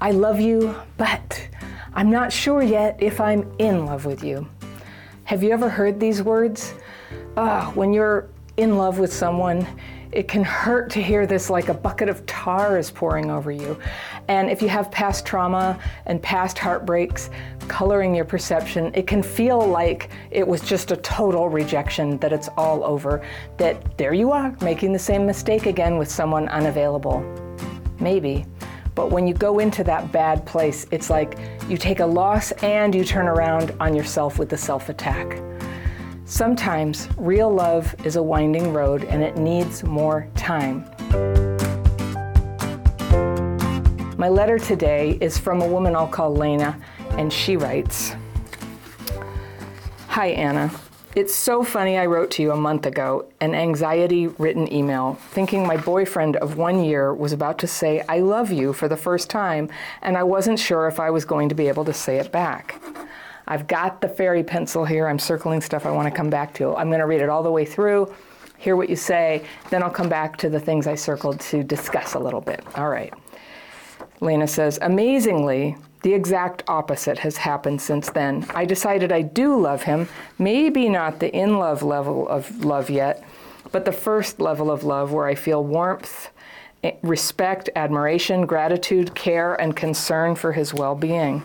[0.00, 1.48] I love you, but
[1.94, 4.46] I'm not sure yet if I'm in love with you.
[5.24, 6.74] Have you ever heard these words?
[7.38, 8.28] Ah, when you're
[8.58, 9.66] in love with someone,
[10.12, 13.78] it can hurt to hear this like a bucket of tar is pouring over you.
[14.28, 17.30] And if you have past trauma and past heartbreaks
[17.66, 22.48] coloring your perception, it can feel like it was just a total rejection, that it's
[22.58, 27.20] all over, that there you are, making the same mistake again with someone unavailable.
[27.98, 28.44] Maybe.
[28.96, 32.94] But when you go into that bad place, it's like you take a loss and
[32.94, 35.40] you turn around on yourself with the self attack.
[36.24, 40.86] Sometimes real love is a winding road and it needs more time.
[44.16, 48.14] My letter today is from a woman I'll call Lena, and she writes
[50.08, 50.70] Hi, Anna.
[51.16, 55.66] It's so funny I wrote to you a month ago, an anxiety written email, thinking
[55.66, 59.30] my boyfriend of one year was about to say, I love you for the first
[59.30, 59.70] time,
[60.02, 62.82] and I wasn't sure if I was going to be able to say it back.
[63.48, 65.08] I've got the fairy pencil here.
[65.08, 66.76] I'm circling stuff I want to come back to.
[66.76, 68.14] I'm going to read it all the way through,
[68.58, 72.12] hear what you say, then I'll come back to the things I circled to discuss
[72.12, 72.62] a little bit.
[72.76, 73.14] All right.
[74.20, 78.46] Lena says, amazingly, the exact opposite has happened since then.
[78.54, 83.24] I decided I do love him, maybe not the in love level of love yet,
[83.72, 86.28] but the first level of love where I feel warmth,
[86.84, 91.42] eh, respect, admiration, gratitude, care, and concern for his well being.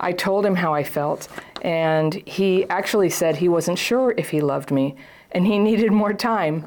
[0.00, 1.28] I told him how I felt,
[1.62, 4.96] and he actually said he wasn't sure if he loved me
[5.30, 6.66] and he needed more time.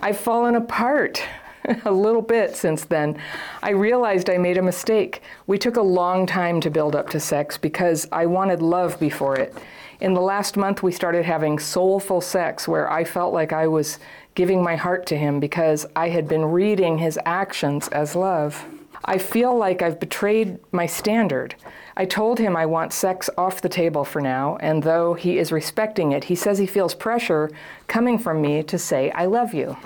[0.00, 1.22] I've fallen apart
[1.84, 3.18] a little bit since then.
[3.62, 5.22] I realized I made a mistake.
[5.46, 9.36] We took a long time to build up to sex because I wanted love before
[9.36, 9.54] it.
[10.00, 13.98] In the last month, we started having soulful sex where I felt like I was
[14.34, 18.64] giving my heart to him because I had been reading his actions as love.
[19.04, 21.54] I feel like I've betrayed my standard.
[21.96, 25.52] I told him I want sex off the table for now, and though he is
[25.52, 27.50] respecting it, he says he feels pressure
[27.88, 29.76] coming from me to say, I love you.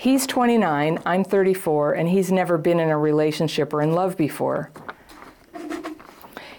[0.00, 4.70] He's 29, I'm 34, and he's never been in a relationship or in love before.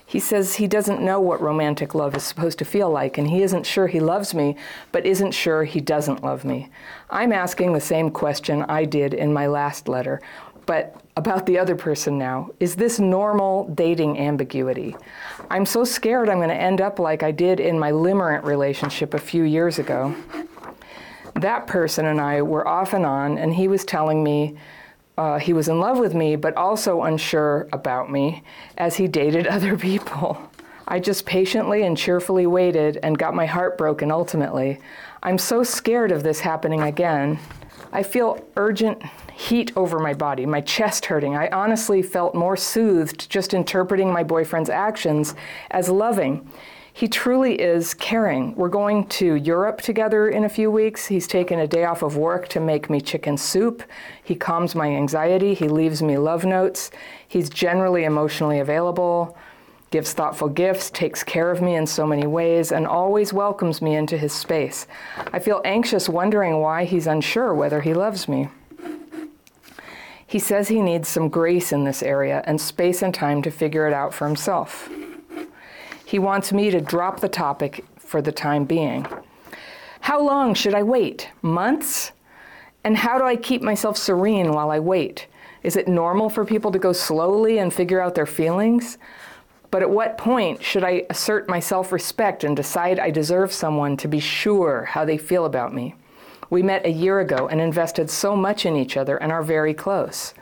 [0.05, 3.41] He says he doesn't know what romantic love is supposed to feel like, and he
[3.41, 4.57] isn't sure he loves me,
[4.91, 6.69] but isn't sure he doesn't love me.
[7.09, 10.21] I'm asking the same question I did in my last letter
[10.67, 12.49] but about the other person now.
[12.59, 14.95] Is this normal dating ambiguity?
[15.49, 19.15] I'm so scared I'm going to end up like I did in my limerent relationship
[19.15, 20.15] a few years ago.
[21.41, 24.57] That person and I were off and on, and he was telling me
[25.17, 28.43] uh, he was in love with me, but also unsure about me
[28.77, 30.39] as he dated other people.
[30.87, 34.79] I just patiently and cheerfully waited and got my heart broken ultimately.
[35.23, 37.39] I'm so scared of this happening again.
[37.91, 39.01] I feel urgent
[39.33, 41.35] heat over my body, my chest hurting.
[41.35, 45.33] I honestly felt more soothed just interpreting my boyfriend's actions
[45.71, 46.47] as loving.
[46.93, 48.53] He truly is caring.
[48.55, 51.07] We're going to Europe together in a few weeks.
[51.07, 53.83] He's taken a day off of work to make me chicken soup.
[54.23, 55.53] He calms my anxiety.
[55.53, 56.91] He leaves me love notes.
[57.27, 59.37] He's generally emotionally available,
[59.89, 63.95] gives thoughtful gifts, takes care of me in so many ways, and always welcomes me
[63.95, 64.85] into his space.
[65.31, 68.49] I feel anxious wondering why he's unsure whether he loves me.
[70.27, 73.87] He says he needs some grace in this area and space and time to figure
[73.87, 74.89] it out for himself.
[76.11, 79.07] He wants me to drop the topic for the time being.
[80.01, 81.29] How long should I wait?
[81.41, 82.11] Months?
[82.83, 85.27] And how do I keep myself serene while I wait?
[85.63, 88.97] Is it normal for people to go slowly and figure out their feelings?
[89.69, 93.95] But at what point should I assert my self respect and decide I deserve someone
[93.95, 95.95] to be sure how they feel about me?
[96.49, 99.73] We met a year ago and invested so much in each other and are very
[99.73, 100.33] close.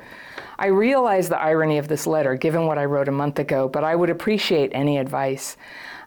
[0.59, 3.85] I realize the irony of this letter, given what I wrote a month ago, but
[3.85, 5.55] I would appreciate any advice.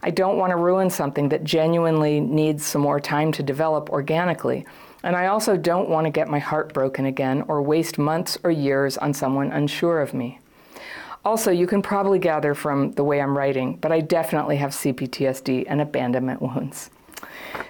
[0.03, 4.67] I don't want to ruin something that genuinely needs some more time to develop organically.
[5.01, 8.51] And I also don't want to get my heart broken again or waste months or
[8.51, 10.39] years on someone unsure of me.
[11.25, 15.65] Also, you can probably gather from the way I'm writing, but I definitely have CPTSD
[15.67, 16.91] and abandonment wounds.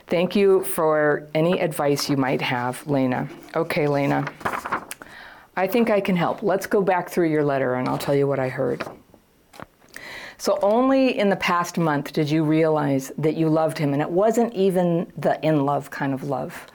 [0.08, 3.30] Thank you for any advice you might have, Lena.
[3.56, 4.83] Okay, Lena.
[5.56, 6.42] I think I can help.
[6.42, 8.84] Let's go back through your letter and I'll tell you what I heard.
[10.38, 14.10] So, only in the past month did you realize that you loved him, and it
[14.10, 16.68] wasn't even the in love kind of love.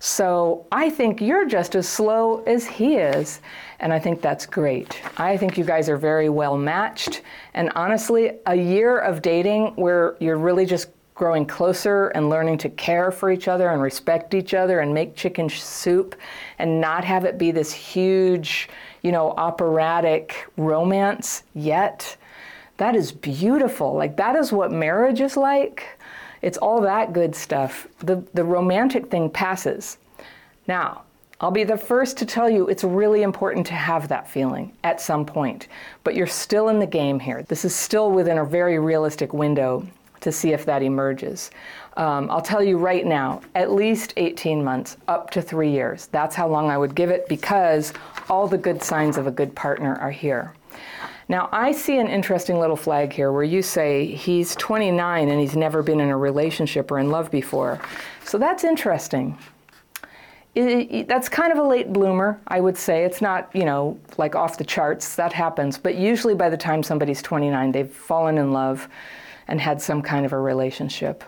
[0.00, 3.40] So, I think you're just as slow as he is,
[3.80, 5.00] and I think that's great.
[5.16, 7.22] I think you guys are very well matched,
[7.54, 12.68] and honestly, a year of dating where you're really just growing closer and learning to
[12.68, 16.14] care for each other and respect each other and make chicken soup
[16.58, 18.68] and not have it be this huge,
[19.02, 22.16] you know, operatic romance yet.
[22.76, 23.94] That is beautiful.
[23.94, 25.98] Like that is what marriage is like.
[26.42, 27.88] It's all that good stuff.
[28.00, 29.96] The the romantic thing passes.
[30.68, 31.02] Now,
[31.40, 35.00] I'll be the first to tell you it's really important to have that feeling at
[35.00, 35.68] some point,
[36.04, 37.42] but you're still in the game here.
[37.42, 39.86] This is still within a very realistic window
[40.26, 41.52] to see if that emerges.
[41.96, 46.08] Um, I'll tell you right now, at least 18 months, up to three years.
[46.08, 47.92] That's how long I would give it because
[48.28, 50.52] all the good signs of a good partner are here.
[51.28, 55.56] Now, I see an interesting little flag here where you say he's 29 and he's
[55.56, 57.80] never been in a relationship or in love before.
[58.24, 59.38] So that's interesting.
[60.56, 63.04] It, it, that's kind of a late bloomer, I would say.
[63.04, 65.14] It's not, you know, like off the charts.
[65.14, 65.78] That happens.
[65.78, 68.88] But usually by the time somebody's 29, they've fallen in love
[69.48, 71.24] and had some kind of a relationship.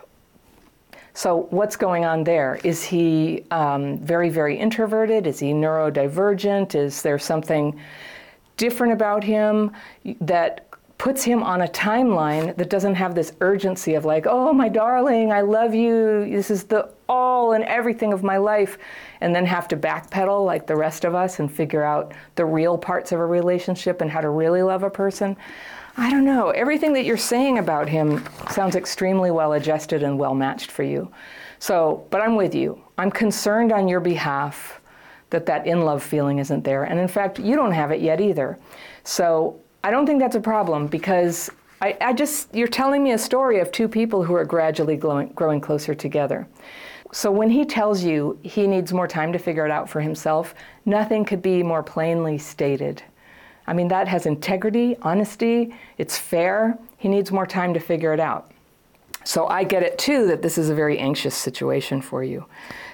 [1.13, 2.59] So, what's going on there?
[2.63, 5.27] Is he um, very, very introverted?
[5.27, 6.75] Is he neurodivergent?
[6.75, 7.79] Is there something
[8.57, 9.71] different about him
[10.21, 10.69] that
[10.99, 15.31] puts him on a timeline that doesn't have this urgency of like, oh, my darling,
[15.31, 16.29] I love you.
[16.29, 18.77] This is the all and everything of my life.
[19.21, 22.77] And then have to backpedal like the rest of us and figure out the real
[22.77, 25.37] parts of a relationship and how to really love a person.
[25.97, 26.49] I don't know.
[26.51, 31.11] Everything that you're saying about him sounds extremely well adjusted and well matched for you.
[31.59, 32.81] So, but I'm with you.
[32.97, 34.79] I'm concerned on your behalf
[35.29, 36.83] that that in love feeling isn't there.
[36.83, 38.57] And in fact, you don't have it yet either.
[39.03, 41.49] So, I don't think that's a problem because
[41.81, 45.29] I, I just, you're telling me a story of two people who are gradually growing,
[45.29, 46.47] growing closer together.
[47.11, 50.53] So when he tells you he needs more time to figure it out for himself,
[50.85, 53.01] nothing could be more plainly stated.
[53.69, 56.75] I mean, that has integrity, honesty, it's fair.
[56.97, 58.51] He needs more time to figure it out.
[59.23, 62.45] So I get it too that this is a very anxious situation for you.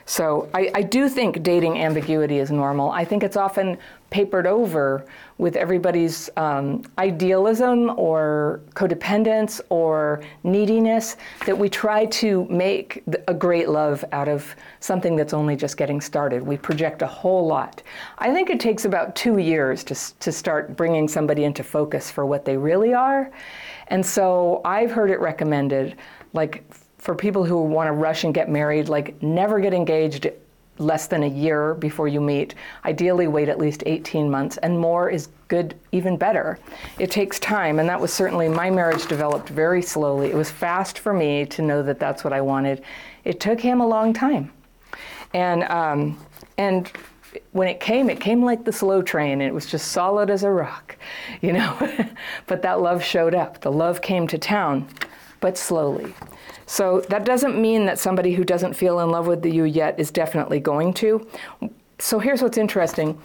[0.08, 2.92] So I, I, do think dating ambiguity is normal.
[2.92, 3.76] I think it's often
[4.12, 5.04] papered over
[5.40, 11.18] with everybody's um, idealism or codependence or neediness
[11.48, 16.00] that we try to make a great love out of something that's only just getting
[16.00, 16.44] started.
[16.44, 17.82] We project a whole lot.
[18.20, 22.28] I think it takes about two years to, to start bringing somebody into focus for
[22.28, 23.32] what they really are.
[23.88, 25.98] And so I've heard it recommended,
[26.34, 26.64] like
[27.06, 30.28] for people who want to rush and get married, like never get engaged
[30.80, 32.56] less than a year before you meet.
[32.84, 36.58] Ideally, wait at least 18 months, and more is good, even better.
[36.98, 40.32] It takes time, and that was certainly my marriage developed very slowly.
[40.32, 42.82] It was fast for me to know that that's what I wanted.
[43.24, 44.52] It took him a long time,
[45.32, 46.20] and um,
[46.58, 46.92] and
[47.52, 49.42] when it came, it came like the slow train.
[49.42, 50.98] It was just solid as a rock,
[51.42, 52.08] you know.
[52.48, 53.62] but that love showed up.
[53.62, 54.88] The love came to town,
[55.46, 56.12] but slowly.
[56.66, 60.10] So that doesn't mean that somebody who doesn't feel in love with you yet is
[60.10, 61.28] definitely going to.
[62.00, 63.22] So here's what's interesting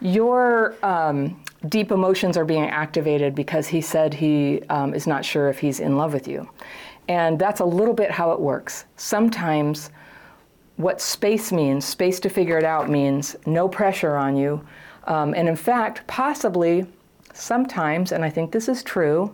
[0.00, 5.48] your um, deep emotions are being activated because he said he um, is not sure
[5.48, 6.50] if he's in love with you.
[7.06, 8.86] And that's a little bit how it works.
[8.96, 9.90] Sometimes
[10.78, 14.66] what space means, space to figure it out, means no pressure on you.
[15.04, 16.86] Um, and in fact, possibly
[17.32, 19.32] sometimes, and I think this is true,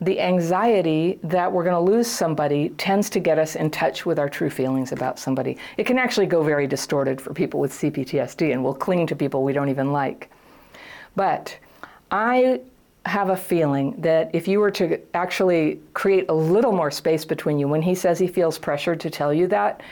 [0.00, 4.18] the anxiety that we're going to lose somebody tends to get us in touch with
[4.18, 5.58] our true feelings about somebody.
[5.76, 9.44] It can actually go very distorted for people with CPTSD, and we'll cling to people
[9.44, 10.30] we don't even like.
[11.16, 11.58] But
[12.10, 12.60] I
[13.04, 17.58] have a feeling that if you were to actually create a little more space between
[17.58, 19.82] you, when he says he feels pressured to tell you that,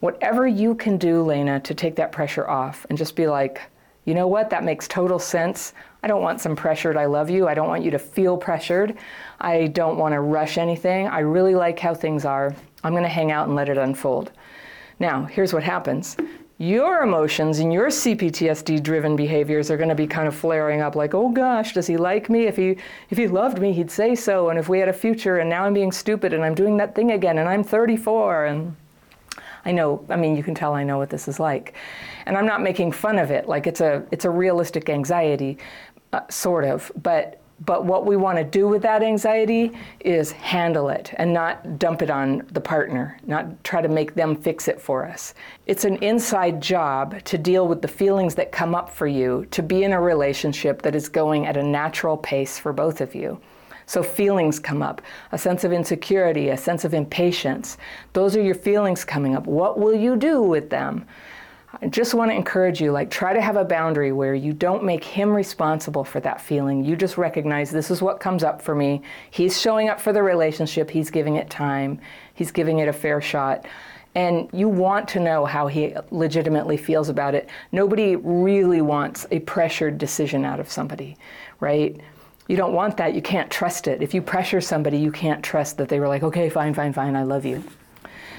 [0.00, 3.62] whatever you can do, Lena, to take that pressure off and just be like,
[4.04, 5.72] you know what, that makes total sense.
[6.06, 7.48] I don't want some pressured, I love you.
[7.48, 8.96] I don't want you to feel pressured.
[9.40, 11.08] I don't want to rush anything.
[11.08, 12.54] I really like how things are.
[12.84, 14.30] I'm going to hang out and let it unfold.
[15.00, 16.16] Now, here's what happens.
[16.58, 20.94] Your emotions and your CPTSD driven behaviors are going to be kind of flaring up
[20.94, 22.46] like, "Oh gosh, does he like me?
[22.46, 22.76] If he
[23.10, 24.50] if he loved me, he'd say so.
[24.50, 26.94] And if we had a future and now I'm being stupid and I'm doing that
[26.94, 28.76] thing again and I'm 34 and
[29.64, 31.74] I know, I mean, you can tell I know what this is like.
[32.26, 33.48] And I'm not making fun of it.
[33.48, 35.58] Like it's a it's a realistic anxiety
[36.12, 40.90] uh, sort of, but but what we want to do with that anxiety is handle
[40.90, 44.78] it and not dump it on the partner, not try to make them fix it
[44.78, 45.32] for us.
[45.64, 49.62] It's an inside job to deal with the feelings that come up for you, to
[49.62, 53.40] be in a relationship that is going at a natural pace for both of you.
[53.86, 55.00] So feelings come up
[55.32, 57.78] a sense of insecurity, a sense of impatience.
[58.12, 59.46] Those are your feelings coming up.
[59.46, 61.06] What will you do with them?
[61.82, 64.82] I just want to encourage you like try to have a boundary where you don't
[64.82, 66.84] make him responsible for that feeling.
[66.84, 69.02] You just recognize this is what comes up for me.
[69.30, 72.00] He's showing up for the relationship, he's giving it time,
[72.34, 73.66] he's giving it a fair shot.
[74.14, 77.50] And you want to know how he legitimately feels about it.
[77.72, 81.18] Nobody really wants a pressured decision out of somebody,
[81.60, 82.00] right?
[82.48, 83.14] You don't want that.
[83.14, 84.02] You can't trust it.
[84.02, 87.14] If you pressure somebody, you can't trust that they were like, okay, fine, fine, fine,
[87.14, 87.62] I love you.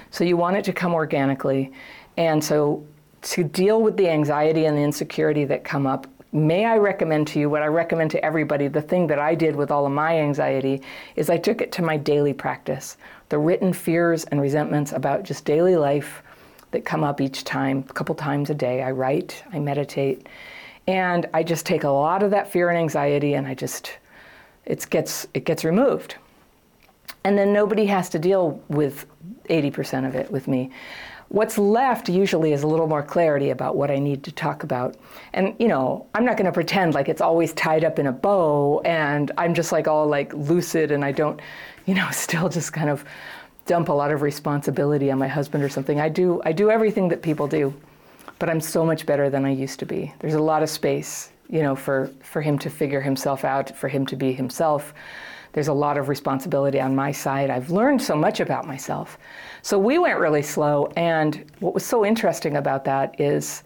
[0.09, 1.71] So you want it to come organically.
[2.15, 2.83] And so
[3.21, 7.39] to deal with the anxiety and the insecurity that come up, may I recommend to
[7.39, 8.67] you what I recommend to everybody?
[8.67, 10.81] The thing that I did with all of my anxiety
[11.15, 12.97] is I took it to my daily practice.
[13.29, 16.21] The written fears and resentments about just daily life
[16.71, 18.83] that come up each time, a couple times a day.
[18.83, 20.27] I write, I meditate,
[20.87, 23.97] and I just take a lot of that fear and anxiety and I just
[24.65, 26.15] it gets it gets removed.
[27.23, 29.05] And then nobody has to deal with
[29.47, 30.71] 80% of it with me.
[31.29, 34.95] What's left usually is a little more clarity about what I need to talk about.
[35.33, 38.13] And, you know, I'm not going to pretend like it's always tied up in a
[38.13, 41.41] bow and I'm just like all like lucid and I don't,
[41.85, 43.03] you know, still just kind of
[43.65, 45.99] dump a lot of responsibility on my husband or something.
[45.99, 47.73] I do I do everything that people do.
[48.39, 50.13] But I'm so much better than I used to be.
[50.19, 53.87] There's a lot of space, you know, for for him to figure himself out, for
[53.87, 54.93] him to be himself
[55.57, 57.49] there's a lot of responsibility on my side.
[57.49, 59.17] I've learned so much about myself.
[59.63, 63.63] So we went really slow, and what was so interesting about that is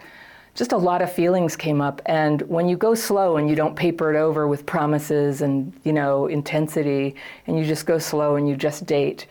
[0.55, 3.75] just a lot of feelings came up and when you go slow and you don't
[3.75, 7.15] paper it over with promises and you know intensity
[7.47, 9.27] and you just go slow and you just date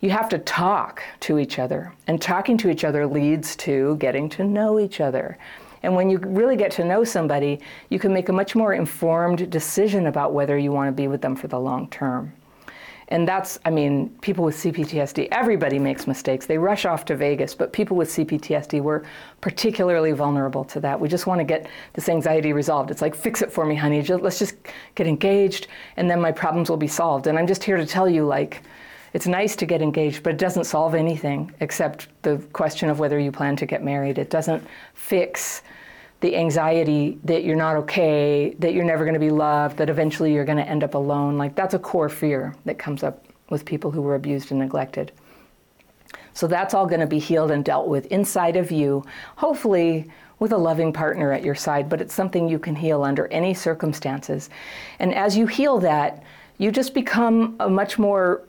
[0.00, 4.30] you have to talk to each other and talking to each other leads to getting
[4.30, 5.36] to know each other
[5.82, 9.50] and when you really get to know somebody, you can make a much more informed
[9.50, 12.32] decision about whether you want to be with them for the long term.
[13.08, 16.46] And that's, I mean, people with CPTSD, everybody makes mistakes.
[16.46, 19.04] They rush off to Vegas, but people with CPTSD were
[19.42, 20.98] particularly vulnerable to that.
[20.98, 22.90] We just want to get this anxiety resolved.
[22.90, 24.00] It's like, fix it for me, honey.
[24.02, 24.54] Let's just
[24.94, 25.66] get engaged,
[25.98, 27.26] and then my problems will be solved.
[27.26, 28.62] And I'm just here to tell you, like,
[29.12, 33.18] it's nice to get engaged, but it doesn't solve anything except the question of whether
[33.18, 34.18] you plan to get married.
[34.18, 35.62] It doesn't fix
[36.20, 40.32] the anxiety that you're not okay, that you're never going to be loved, that eventually
[40.32, 41.36] you're going to end up alone.
[41.36, 45.12] Like that's a core fear that comes up with people who were abused and neglected.
[46.32, 49.04] So that's all going to be healed and dealt with inside of you,
[49.36, 53.26] hopefully with a loving partner at your side, but it's something you can heal under
[53.28, 54.48] any circumstances.
[54.98, 56.22] And as you heal that,
[56.58, 58.42] you just become a much more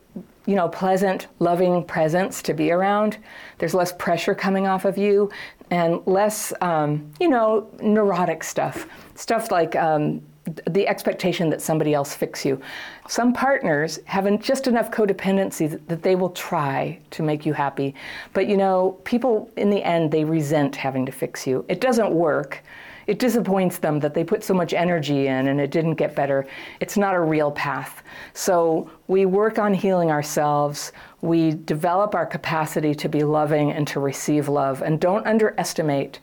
[0.46, 3.18] you know, pleasant, loving presence to be around.
[3.60, 5.32] There's less pressure coming off of you
[5.70, 8.88] and less, um, you know, neurotic stuff.
[9.16, 10.22] Stuff like um,
[10.70, 12.60] the expectation that somebody else fix you.
[13.08, 17.96] Some partners have just enough codependency that they will try to make you happy.
[18.34, 21.64] But, you know, people in the end, they resent having to fix you.
[21.70, 22.62] It doesn't work
[23.08, 26.46] it disappoints them that they put so much energy in and it didn't get better.
[26.80, 28.04] It's not a real path.
[28.34, 30.92] So we work on healing ourselves.
[31.22, 34.82] We develop our capacity to be loving and to receive love.
[34.82, 36.20] And don't underestimate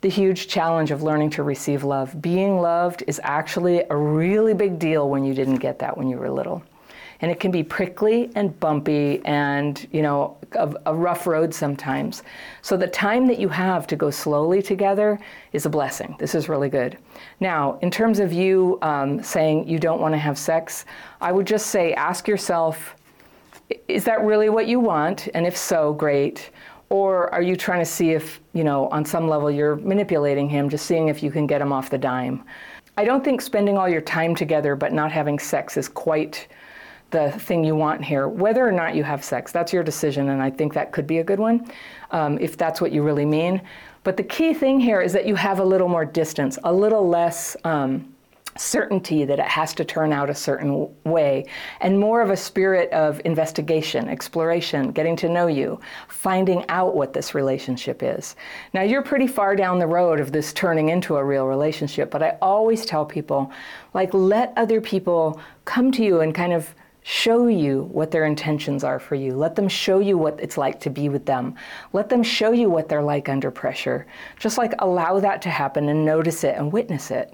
[0.00, 2.22] the huge challenge of learning to receive love.
[2.22, 6.18] Being loved is actually a really big deal when you didn't get that when you
[6.18, 6.62] were little
[7.20, 12.22] and it can be prickly and bumpy and you know a, a, rough road sometimes.
[12.62, 15.18] So the time that you have to go slowly together
[15.52, 16.16] is a blessing.
[16.18, 16.96] This is really good.
[17.40, 20.84] Now in terms of you um, saying you don't want to have sex
[21.20, 22.94] i would just say ask yourself
[23.88, 25.28] is that really what you want?
[25.34, 26.50] And if so great.
[26.90, 30.68] Or are you trying to see if you know on some level you're manipulating him
[30.70, 32.44] just seeing if you can get him off the dime?
[32.96, 36.48] I don't think spending all your time together but not having sex is quite
[37.10, 38.28] the thing you want here.
[38.28, 41.18] Whether or not you have sex, that's your decision, and I think that could be
[41.18, 41.70] a good one
[42.10, 43.62] um, if that's what you really mean.
[44.04, 47.08] But the key thing here is that you have a little more distance, a little
[47.08, 48.14] less um,
[48.56, 51.46] certainty that it has to turn out a certain way,
[51.80, 57.12] and more of a spirit of investigation, exploration, getting to know you, finding out what
[57.12, 58.36] this relationship is.
[58.74, 62.22] Now, you're pretty far down the road of this turning into a real relationship, but
[62.22, 63.52] I always tell people,
[63.94, 66.74] like, let other people come to you and kind of
[67.10, 69.34] show you what their intentions are for you.
[69.34, 71.54] Let them show you what it's like to be with them.
[71.94, 74.06] Let them show you what they're like under pressure.
[74.38, 77.32] Just like allow that to happen and notice it and witness it.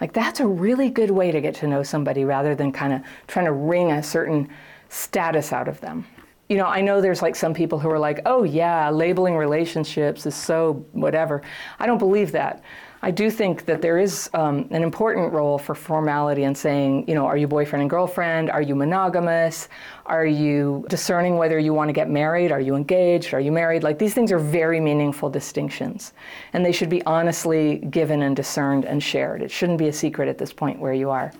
[0.00, 3.02] Like that's a really good way to get to know somebody rather than kind of
[3.26, 4.48] trying to wring a certain
[4.88, 6.06] status out of them.
[6.48, 10.24] you know, I know there's like some people who are like, oh yeah, labeling relationships
[10.24, 11.42] is so whatever.
[11.78, 12.64] I don't believe that.
[13.02, 17.14] I do think that there is um, an important role for formality in saying, you
[17.14, 18.50] know, are you boyfriend and girlfriend?
[18.50, 19.68] Are you monogamous?
[20.04, 22.52] Are you discerning whether you want to get married?
[22.52, 23.32] Are you engaged?
[23.32, 23.82] Are you married?
[23.82, 26.12] Like these things are very meaningful distinctions.
[26.52, 29.40] And they should be honestly given and discerned and shared.
[29.40, 31.32] It shouldn't be a secret at this point where you are.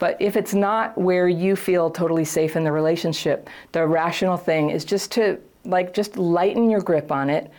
[0.00, 4.70] But if it's not where you feel totally safe in the relationship, the rational thing
[4.70, 7.52] is just to like just lighten your grip on it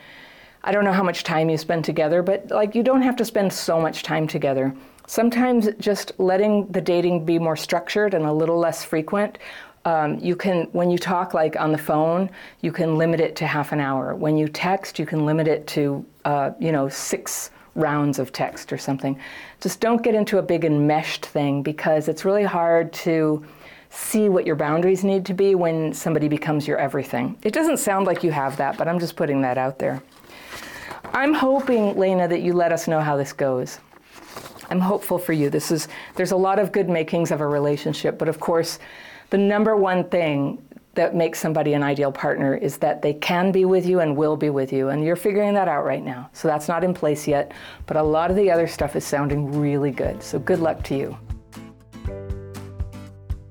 [0.66, 3.24] I don't know how much time you spend together, but like you don't have to
[3.24, 4.74] spend so much time together.
[5.06, 9.38] Sometimes just letting the dating be more structured and a little less frequent.
[9.84, 12.28] Um, you can, when you talk like on the phone,
[12.62, 14.16] you can limit it to half an hour.
[14.16, 18.72] When you text, you can limit it to, uh, you know, six rounds of text
[18.72, 19.16] or something.
[19.60, 23.46] Just don't get into a big enmeshed thing because it's really hard to
[23.90, 27.38] see what your boundaries need to be when somebody becomes your everything.
[27.44, 30.02] It doesn't sound like you have that, but I'm just putting that out there.
[31.12, 33.78] I'm hoping, Lena, that you let us know how this goes.
[34.70, 35.50] I'm hopeful for you.
[35.50, 38.78] This is there's a lot of good makings of a relationship, but of course,
[39.30, 40.62] the number one thing
[40.94, 44.36] that makes somebody an ideal partner is that they can be with you and will
[44.36, 46.28] be with you, and you're figuring that out right now.
[46.32, 47.52] So that's not in place yet,
[47.86, 50.22] but a lot of the other stuff is sounding really good.
[50.22, 51.18] So good luck to you.